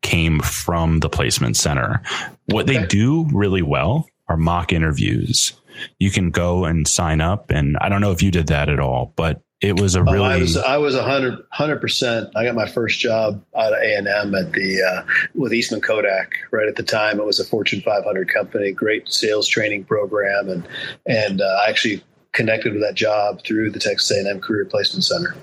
[0.00, 2.00] came from the placement center.
[2.46, 2.78] What okay.
[2.78, 5.52] they do really well are mock interviews.
[5.98, 7.50] You can go and sign up.
[7.50, 10.18] And I don't know if you did that at all, but it was a really.
[10.18, 11.02] Oh, I was I was a
[11.50, 12.30] hundred percent.
[12.34, 15.80] I got my first job out of A and M at the uh, with Eastman
[15.80, 16.36] Kodak.
[16.50, 18.72] Right at the time, it was a Fortune 500 company.
[18.72, 20.68] Great sales training program, and
[21.06, 24.64] and uh, I actually connected with that job through the Texas A and M Career
[24.64, 25.36] Placement Center.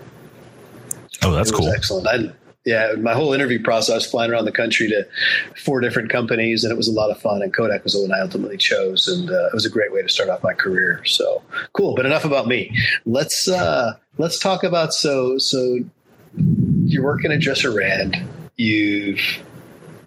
[1.24, 1.70] Oh, that's cool.
[1.70, 2.08] Excellent.
[2.08, 2.34] I,
[2.70, 5.08] Yeah, my whole interview process, flying around the country to
[5.58, 7.42] four different companies, and it was a lot of fun.
[7.42, 10.04] And Kodak was the one I ultimately chose, and uh, it was a great way
[10.04, 11.02] to start off my career.
[11.04, 11.42] So
[11.74, 11.96] cool.
[11.96, 12.78] But enough about me.
[13.08, 15.80] Let's uh, let's talk about so so.
[16.86, 18.18] You're working at Dresser Rand.
[18.56, 19.20] You've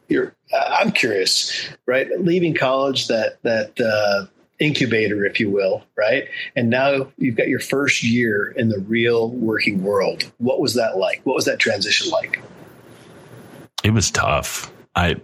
[0.07, 0.33] you're.
[0.55, 2.07] I'm curious, right?
[2.21, 4.27] Leaving college, that that uh,
[4.61, 6.29] incubator, if you will, right?
[6.55, 10.31] And now you've got your first year in the real working world.
[10.39, 11.23] What was that like?
[11.25, 12.41] What was that transition like?
[13.83, 14.73] It was tough.
[14.95, 15.17] I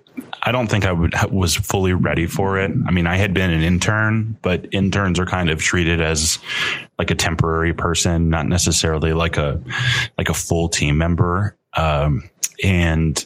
[0.43, 2.71] I don't think I would was fully ready for it.
[2.87, 6.39] I mean, I had been an intern, but interns are kind of treated as
[6.99, 9.61] like a temporary person, not necessarily like a
[10.17, 11.57] like a full team member.
[11.75, 12.29] Um,
[12.65, 13.25] and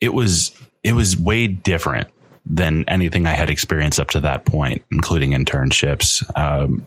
[0.00, 2.08] it was it was way different
[2.44, 6.86] than anything I had experienced up to that point, including internships, um,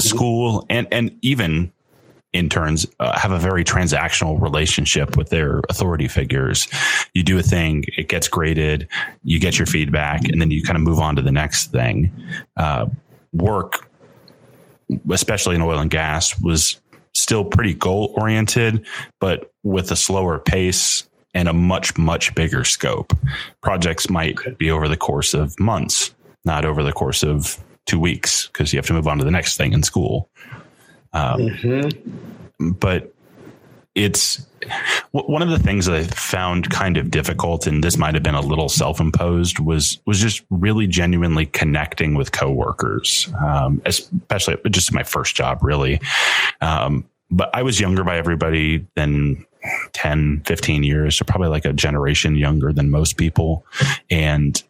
[0.00, 1.72] school, and and even
[2.32, 6.68] interns uh, have a very transactional relationship with their authority figures.
[7.14, 8.88] You do a thing, it gets graded,
[9.24, 12.12] you get your feedback, and then you kind of move on to the next thing.
[12.56, 12.86] Uh,
[13.32, 13.88] work,
[15.10, 16.80] especially in oil and gas, was
[17.14, 18.86] still pretty goal oriented,
[19.20, 23.12] but with a slower pace and a much, much bigger scope.
[23.62, 28.46] Projects might be over the course of months, not over the course of two weeks,
[28.46, 30.28] because you have to move on to the next thing in school.
[31.12, 32.70] Um, mm-hmm.
[32.72, 33.12] But
[33.94, 34.46] it's
[35.12, 38.34] one of the things that I found kind of difficult, and this might have been
[38.34, 45.02] a little self-imposed, was was just really genuinely connecting with coworkers, um, especially just my
[45.02, 46.00] first job, really.
[46.60, 49.44] Um, but I was younger by everybody than
[49.92, 53.64] 10, 15 years, so probably like a generation younger than most people.
[54.10, 54.62] And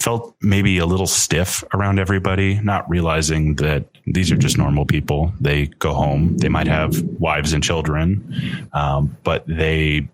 [0.00, 5.32] felt maybe a little stiff around everybody, not realizing that these are just normal people.
[5.40, 10.08] They go home, they might have wives and children, um, but they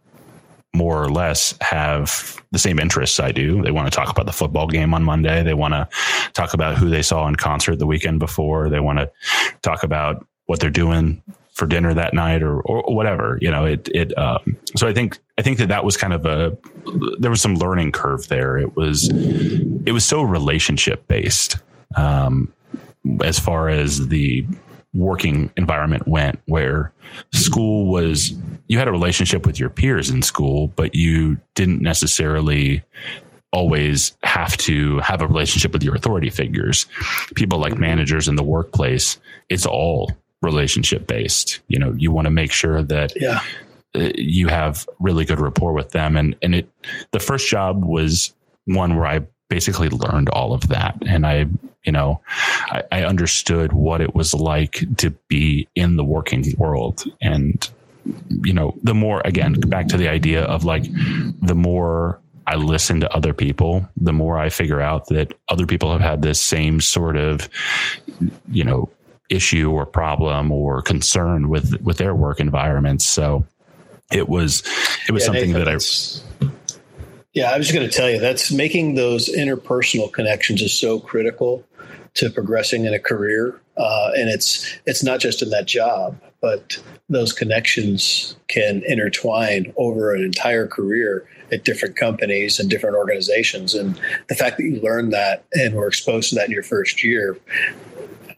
[0.75, 3.63] more or less have the same interests I do.
[3.63, 5.43] They want to talk about the football game on Monday.
[5.43, 5.89] They want to
[6.33, 8.71] talk about who they saw in concert the weekend before.
[8.71, 9.11] They want to
[9.61, 13.89] talk about what they're doing for dinner that night or, or whatever, you know, it,
[13.95, 16.57] it, um, so I think, I think that that was kind of a,
[17.19, 18.57] there was some learning curve there.
[18.57, 21.59] It was, it was so relationship based,
[21.97, 22.53] um,
[23.23, 24.47] as far as the
[24.95, 26.93] working environment went where
[27.33, 28.35] school was,
[28.69, 32.83] you had a relationship with your peers in school, but you didn't necessarily
[33.53, 36.87] always have to have a relationship with your authority figures.
[37.35, 39.19] People like managers in the workplace,
[39.51, 40.11] it's all
[40.43, 41.61] relationship based.
[41.69, 43.41] You know, you want to make sure that yeah.
[43.95, 46.17] Uh, you have really good rapport with them.
[46.17, 46.71] And, and it,
[47.11, 48.33] the first job was
[48.65, 50.97] one where I basically learned all of that.
[51.07, 51.45] And I,
[51.85, 57.05] you know, I, I understood what it was like to be in the working world.
[57.21, 57.69] And,
[58.43, 60.85] you know, the more, again, back to the idea of like,
[61.43, 65.93] the more I listen to other people, the more I figure out that other people
[65.93, 67.47] have had this same sort of,
[68.51, 68.89] you know,
[69.33, 73.07] issue or problem or concern with with their work environments.
[73.07, 73.45] So
[74.13, 74.63] it was
[75.09, 76.49] it was yeah, something Nathan, that I.
[77.33, 81.01] Yeah, I was just going to tell you that's making those interpersonal connections is so
[81.01, 81.65] critical
[82.15, 86.79] to progressing in a career, uh, and it's it's not just in that job, but
[87.09, 93.75] those connections can intertwine over an entire career at different companies and different organizations.
[93.75, 97.03] And the fact that you learned that and were exposed to that in your first
[97.03, 97.39] year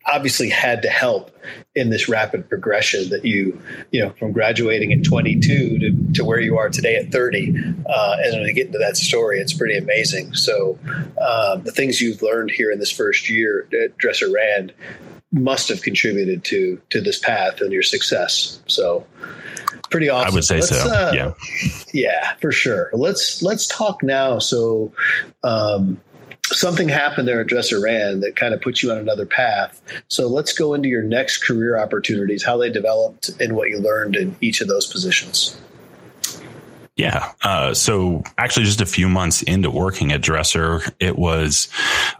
[0.06, 1.30] obviously had to help
[1.74, 6.40] in this rapid progression that you, you know, from graduating at 22 to, to where
[6.40, 7.50] you are today at 30.
[7.88, 10.34] Uh, and when you get into that story, it's pretty amazing.
[10.34, 10.78] So
[11.20, 14.72] um, the things you've learned here in this first year at Dresser Rand
[15.32, 18.62] must have contributed to to this path and your success.
[18.66, 19.04] So
[19.90, 20.30] pretty awesome.
[20.30, 20.88] I would say let's, so.
[20.88, 21.32] Uh, yeah,
[21.92, 22.90] yeah, for sure.
[22.92, 24.38] Let's let's talk now.
[24.38, 24.92] So.
[25.42, 26.00] Um,
[26.52, 29.80] something happened there at Dresser Rand that kind of put you on another path.
[30.08, 34.16] So let's go into your next career opportunities, how they developed, and what you learned
[34.16, 35.58] in each of those positions.
[36.96, 37.32] Yeah.
[37.42, 41.68] Uh, so actually, just a few months into working at Dresser, it was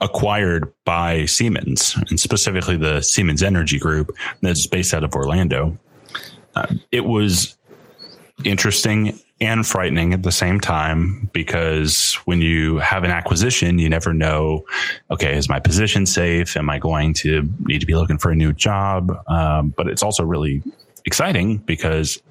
[0.00, 5.78] acquired by Siemens and specifically the Siemens Energy Group that's based out of Orlando.
[6.56, 7.56] Uh, it was
[8.44, 14.12] interesting and frightening at the same time because when you have an acquisition, you never
[14.12, 14.64] know,
[15.11, 16.57] okay, is my position safe?
[16.57, 19.16] Am I going to need to be looking for a new job?
[19.26, 20.62] Um, but it's also really
[21.04, 22.22] exciting because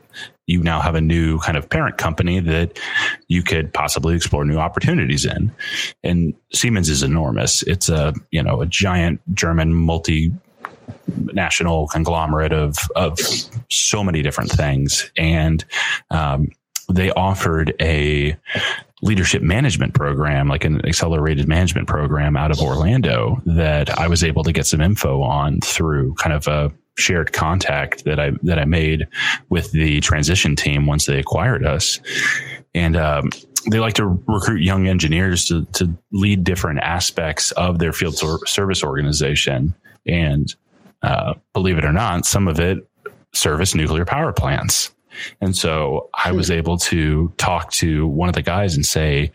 [0.45, 2.77] you now have a new kind of parent company that
[3.27, 5.52] you could possibly explore new opportunities in.
[6.04, 7.63] And Siemens is enormous.
[7.63, 10.33] It's a, you know, a giant German multi
[11.33, 13.19] national conglomerate of of
[13.69, 15.63] so many different things and
[16.12, 16.50] um,
[16.94, 18.37] they offered a
[19.02, 24.44] leadership management program, like an accelerated management program out of Orlando that I was able
[24.44, 28.65] to get some info on through kind of a shared contact that I that I
[28.65, 29.08] made
[29.50, 32.00] with the transition team once they acquired us,
[32.73, 33.31] and um,
[33.69, 38.17] they like to recruit young engineers to to lead different aspects of their field
[38.48, 39.73] service organization,
[40.08, 40.56] and
[41.02, 42.87] uh, believe it or not, some of it
[43.33, 44.92] service nuclear power plants.
[45.42, 46.54] And so I was hmm.
[46.54, 49.32] able to talk to one of the guys and say,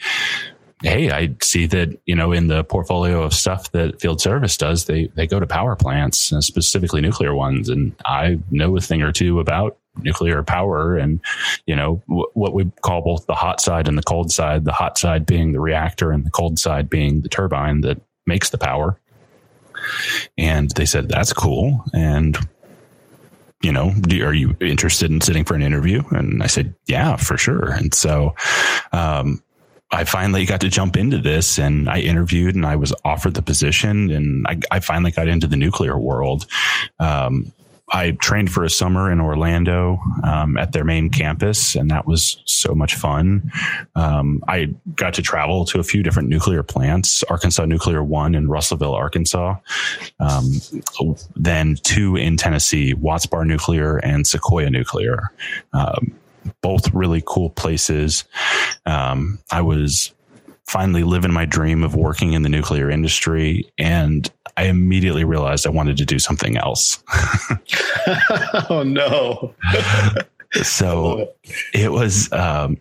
[0.82, 4.84] Hey, I see that, you know, in the portfolio of stuff that field service does,
[4.84, 7.68] they, they go to power plants, uh, specifically nuclear ones.
[7.68, 11.20] And I know a thing or two about nuclear power and,
[11.66, 14.72] you know, w- what we call both the hot side and the cold side, the
[14.72, 18.58] hot side being the reactor and the cold side being the turbine that makes the
[18.58, 19.00] power.
[20.36, 21.84] And they said, that's cool.
[21.92, 22.38] And
[23.62, 23.92] you know,
[24.22, 26.02] are you interested in sitting for an interview?
[26.10, 27.72] And I said, yeah, for sure.
[27.72, 28.34] And so,
[28.92, 29.42] um,
[29.90, 33.42] I finally got to jump into this and I interviewed and I was offered the
[33.42, 36.46] position and I, I finally got into the nuclear world.
[36.98, 37.52] Um,
[37.90, 42.42] I trained for a summer in Orlando um, at their main campus, and that was
[42.44, 43.50] so much fun.
[43.94, 48.48] Um, I got to travel to a few different nuclear plants Arkansas Nuclear One in
[48.48, 49.56] Russellville, Arkansas,
[50.20, 50.52] um,
[51.36, 55.30] then two in Tennessee, Watts Bar Nuclear and Sequoyah Nuclear.
[55.72, 56.14] Um,
[56.60, 58.24] both really cool places.
[58.86, 60.12] Um, I was
[60.68, 65.70] finally living my dream of working in the nuclear industry and I immediately realized I
[65.70, 67.02] wanted to do something else.
[68.70, 69.54] oh no.
[70.62, 71.32] so
[71.72, 71.92] it.
[71.92, 72.76] was um,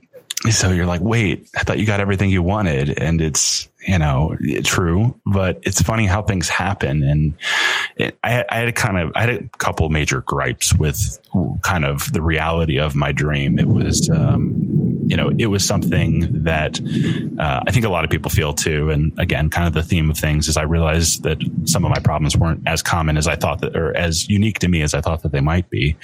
[0.52, 2.98] so you're like, wait, I thought you got everything you wanted.
[3.00, 7.04] And it's, you know, true, but it's funny how things happen.
[7.04, 7.34] And
[7.96, 11.20] it, I, I, had a kind of, I had a couple major gripes with
[11.64, 13.58] kind of the reality of my dream.
[13.58, 14.77] It was, um,
[15.08, 16.80] you know, it was something that
[17.40, 18.90] uh, I think a lot of people feel too.
[18.90, 22.00] And again, kind of the theme of things is I realized that some of my
[22.00, 25.02] problems weren't as common as I thought that, or as unique to me as I
[25.02, 25.96] thought that they might be.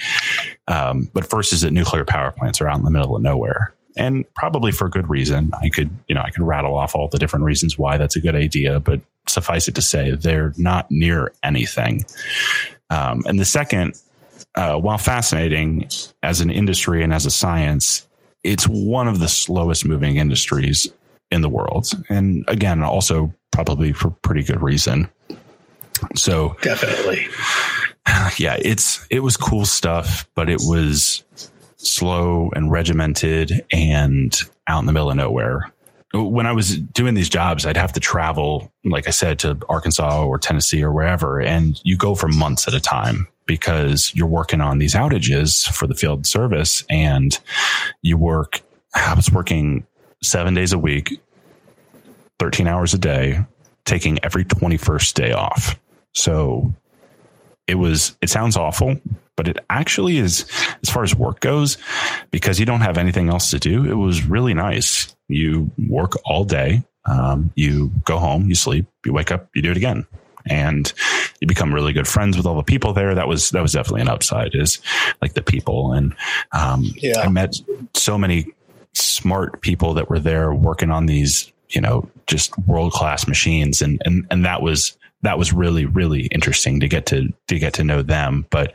[0.68, 3.74] Um, but first is that nuclear power plants are out in the middle of nowhere
[3.96, 5.52] and probably for good reason.
[5.60, 8.20] I could, you know, I could rattle off all the different reasons why that's a
[8.20, 12.04] good idea, but suffice it to say, they're not near anything.
[12.90, 14.00] Um, and the second,
[14.54, 15.88] uh, while fascinating
[16.22, 18.06] as an industry and as a science,
[18.44, 20.86] it's one of the slowest moving industries
[21.30, 21.90] in the world.
[22.08, 25.08] And again, also probably for pretty good reason.
[26.14, 27.26] So definitely.
[28.36, 31.24] Yeah, it's it was cool stuff, but it was
[31.76, 34.38] slow and regimented and
[34.68, 35.72] out in the middle of nowhere.
[36.12, 40.24] When I was doing these jobs, I'd have to travel, like I said, to Arkansas
[40.24, 44.60] or Tennessee or wherever, and you go for months at a time because you're working
[44.60, 47.38] on these outages for the field service and
[48.02, 48.62] you work,
[48.94, 49.86] I was working
[50.22, 51.20] seven days a week,
[52.38, 53.44] 13 hours a day,
[53.84, 55.78] taking every 21st day off.
[56.12, 56.72] So
[57.66, 58.96] it was, it sounds awful,
[59.36, 60.46] but it actually is,
[60.82, 61.76] as far as work goes,
[62.30, 63.84] because you don't have anything else to do.
[63.84, 65.14] It was really nice.
[65.28, 66.82] You work all day.
[67.06, 70.06] Um, you go home, you sleep, you wake up, you do it again.
[70.48, 70.92] And
[71.40, 73.14] you become really good friends with all the people there.
[73.14, 74.80] That was, that was definitely an upside is
[75.22, 75.92] like the people.
[75.92, 76.14] And,
[76.52, 77.20] um, yeah.
[77.20, 77.56] I met
[77.94, 78.46] so many
[78.92, 83.82] smart people that were there working on these, you know, just world class machines.
[83.82, 87.72] And, and, and that was, that was really, really interesting to get to, to get
[87.74, 88.46] to know them.
[88.50, 88.74] But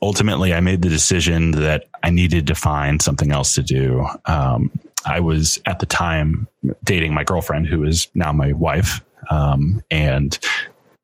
[0.00, 4.06] ultimately I made the decision that I needed to find something else to do.
[4.24, 4.70] Um,
[5.04, 6.48] I was at the time
[6.82, 9.00] dating my girlfriend, who is now my wife.
[9.30, 10.38] Um, and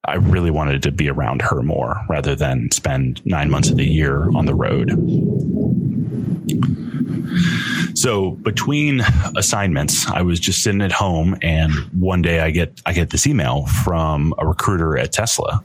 [0.04, 3.86] I really wanted to be around her more rather than spend nine months of the
[3.86, 4.90] year on the road.
[7.94, 9.02] So between
[9.36, 13.28] assignments, I was just sitting at home, and one day I get I get this
[13.28, 15.62] email from a recruiter at Tesla,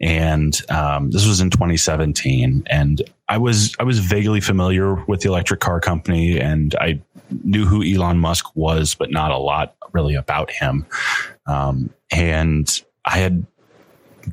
[0.00, 5.28] and um, this was in 2017, and I was I was vaguely familiar with the
[5.30, 7.00] electric car company, and I
[7.44, 10.84] knew who Elon Musk was, but not a lot really about him,
[11.46, 13.46] um, and I had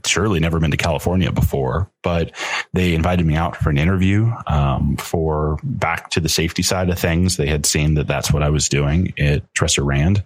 [0.06, 2.32] surely never been to California before, but
[2.74, 7.00] they invited me out for an interview um, for back to the safety side of
[7.00, 7.38] things.
[7.38, 10.24] They had seen that that's what I was doing at Dresser Rand.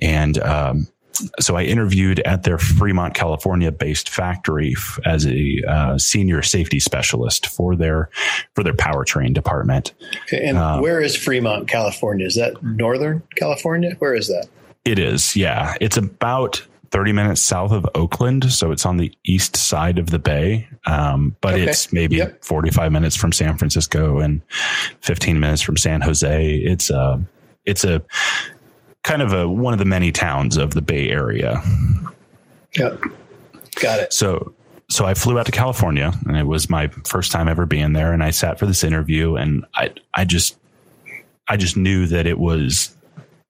[0.00, 0.88] And um,
[1.40, 4.74] so I interviewed at their Fremont, California based factory
[5.04, 8.10] as a uh, senior safety specialist for their
[8.54, 9.94] for their powertrain department.
[10.24, 12.26] Okay, and um, where is Fremont, California?
[12.26, 13.94] Is that Northern California?
[13.98, 14.48] Where is that?
[14.84, 15.76] It is, yeah.
[15.80, 16.62] It's about
[16.94, 18.52] 30 minutes south of Oakland.
[18.52, 20.68] So it's on the east side of the bay.
[20.86, 21.64] Um, but okay.
[21.64, 22.44] it's maybe yep.
[22.44, 24.40] 45 minutes from San Francisco and
[25.00, 26.54] 15 minutes from San Jose.
[26.54, 27.18] It's a, uh,
[27.64, 28.00] it's a
[29.02, 31.60] kind of a, one of the many towns of the Bay Area.
[32.76, 33.02] Yep.
[33.80, 34.12] Got it.
[34.12, 34.54] So,
[34.88, 38.12] so I flew out to California and it was my first time ever being there.
[38.12, 40.56] And I sat for this interview and I, I just,
[41.48, 42.94] I just knew that it was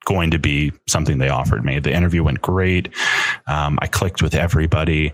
[0.04, 1.78] going to be something they offered me.
[1.78, 2.88] The interview went great.
[3.46, 5.12] Um, I clicked with everybody.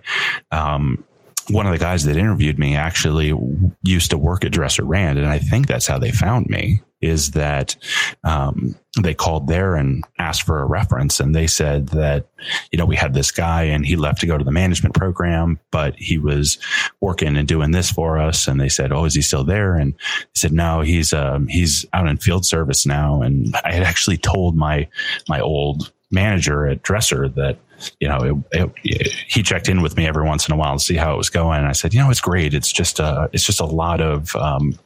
[0.51, 1.05] Um,
[1.49, 3.35] one of the guys that interviewed me actually
[3.83, 6.81] used to work at Dresser Rand, and I think that's how they found me.
[7.01, 7.77] Is that
[8.25, 12.27] um, they called there and asked for a reference, and they said that
[12.71, 15.59] you know we had this guy and he left to go to the management program,
[15.71, 16.59] but he was
[17.01, 19.95] working and doing this for us, and they said, "Oh, is he still there?" And
[20.35, 24.19] he said, "No, he's um, he's out in field service now." And I had actually
[24.19, 24.89] told my
[25.29, 27.59] my old manager at Dresser that
[27.99, 30.85] you know, it, it, he checked in with me every once in a while to
[30.85, 31.59] see how it was going.
[31.59, 32.55] And I said, you know, it's great.
[32.55, 34.79] It's just a, it's just a lot of, um,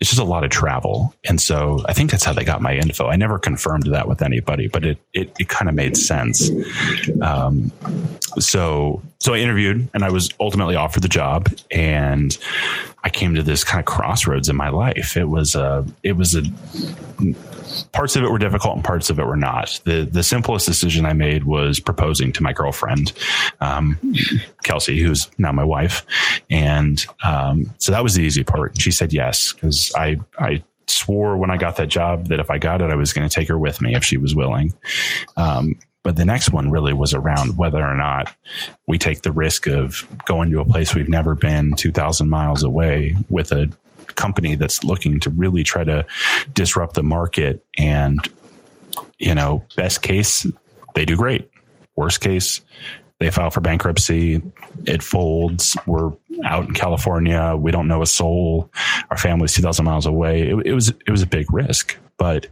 [0.00, 1.14] it's just a lot of travel.
[1.24, 3.08] And so I think that's how they got my info.
[3.08, 6.50] I never confirmed that with anybody, but it, it, it kind of made sense.
[7.22, 7.72] Um,
[8.38, 12.36] so, so I interviewed and I was ultimately offered the job and
[13.06, 15.16] I came to this kind of crossroads in my life.
[15.16, 16.42] It was a, it was a,
[17.92, 19.80] parts of it were difficult and parts of it were not.
[19.84, 23.12] The the simplest decision I made was proposing to my girlfriend,
[23.60, 23.96] um,
[24.64, 26.04] Kelsey, who's now my wife,
[26.50, 28.80] and um, so that was the easy part.
[28.80, 32.58] She said yes because I I swore when I got that job that if I
[32.58, 34.74] got it, I was going to take her with me if she was willing.
[35.36, 38.32] Um, but the next one really was around whether or not
[38.86, 43.16] we take the risk of going to a place we've never been 2,000 miles away
[43.28, 43.68] with a
[44.14, 46.06] company that's looking to really try to
[46.54, 47.66] disrupt the market.
[47.76, 48.20] And,
[49.18, 50.46] you know, best case,
[50.94, 51.50] they do great.
[51.96, 52.60] Worst case,
[53.18, 54.40] they file for bankruptcy.
[54.86, 55.76] It folds.
[55.86, 56.12] We're
[56.44, 57.56] out in California.
[57.58, 58.70] We don't know a soul.
[59.10, 60.50] Our family's 2,000 miles away.
[60.50, 62.46] It, it was, it was a big risk, but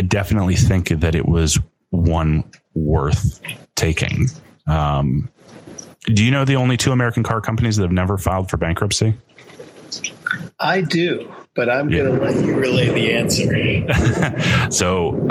[0.00, 1.60] I definitely think that it was
[1.90, 3.40] one worth
[3.74, 4.26] taking.
[4.66, 5.30] Um,
[6.06, 9.14] do you know the only two American car companies that have never filed for bankruptcy?
[10.58, 12.02] I do, but I'm yeah.
[12.02, 14.70] going to let you relay the answer.
[14.70, 15.28] so,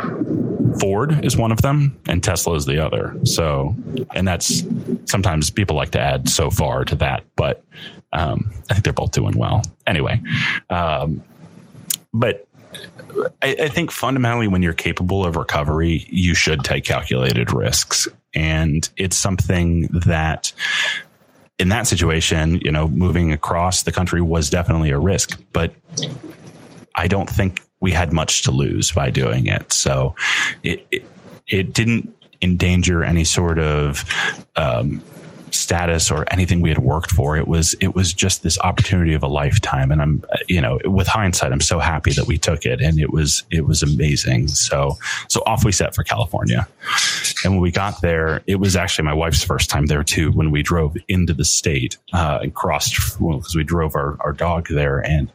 [0.80, 3.16] Ford is one of them, and Tesla is the other.
[3.24, 3.76] So,
[4.14, 4.64] and that's
[5.06, 7.64] sometimes people like to add so far to that, but
[8.14, 9.62] um, I think they're both doing well.
[9.88, 10.22] Anyway,
[10.70, 11.24] um,
[12.14, 12.45] but
[13.41, 18.07] I, I, think fundamentally, when you're capable of recovery, you should take calculated risks.
[18.34, 20.51] And it's something that
[21.57, 25.73] in that situation, you know, moving across the country was definitely a risk, but
[26.95, 29.71] I don't think we had much to lose by doing it.
[29.71, 30.15] So
[30.63, 31.05] it, it,
[31.47, 34.03] it didn't endanger any sort of,
[34.55, 35.01] um,
[35.56, 37.38] status or anything we had worked for.
[37.38, 41.08] It was it was just this opportunity of a lifetime, and I'm you know with
[41.08, 44.49] hindsight, I'm so happy that we took it, and it was it was amazing.
[44.49, 44.97] So
[45.28, 46.68] so off we set for California,
[47.43, 50.32] and when we got there, it was actually my wife's first time there too.
[50.32, 54.34] When we drove into the state uh, and crossed because well, we drove our our
[54.34, 55.30] dog there, and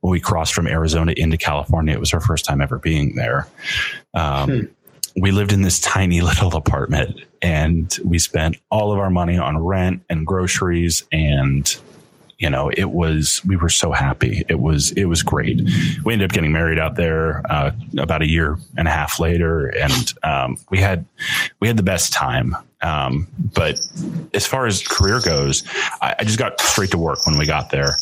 [0.00, 3.46] when we crossed from Arizona into California, it was her first time ever being there.
[4.14, 4.60] Um, hmm
[5.16, 9.58] we lived in this tiny little apartment and we spent all of our money on
[9.58, 11.78] rent and groceries and
[12.38, 14.44] you know it was we were so happy.
[14.48, 15.60] It was it was great.
[16.04, 19.66] We ended up getting married out there uh, about a year and a half later
[19.66, 21.04] and um, we had
[21.60, 22.56] we had the best time.
[22.82, 23.78] Um, but
[24.32, 25.64] as far as career goes
[26.00, 27.96] I, I just got straight to work when we got there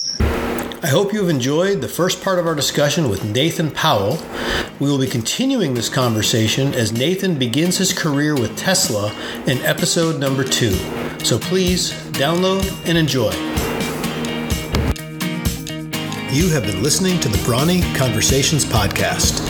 [0.80, 4.16] I hope you have enjoyed the first part of our discussion with Nathan Powell.
[4.78, 9.12] We will be continuing this conversation as Nathan begins his career with Tesla
[9.48, 10.70] in episode number two.
[11.24, 13.32] So please download and enjoy.
[16.32, 19.40] You have been listening to the Brawny Conversations podcast.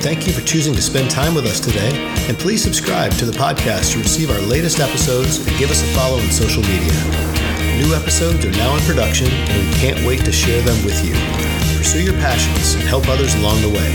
[0.00, 1.90] Thank you for choosing to spend time with us today,
[2.28, 5.86] and please subscribe to the podcast to receive our latest episodes and give us a
[5.94, 7.57] follow on social media.
[7.78, 11.12] New episodes are now in production, and we can't wait to share them with you.
[11.78, 13.92] Pursue your passions and help others along the way.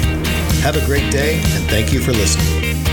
[0.62, 2.93] Have a great day, and thank you for listening.